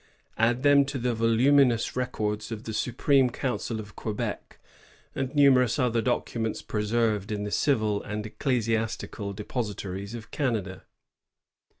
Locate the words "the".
1.03-1.13, 2.63-2.73, 7.43-7.51